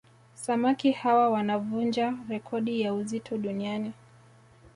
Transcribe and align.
Samaki 0.35 0.91
hawa 0.91 1.29
wanavunja 1.29 2.13
rekodi 2.29 2.81
ya 2.81 2.93
uzito 2.93 3.37
duniani 3.37 3.91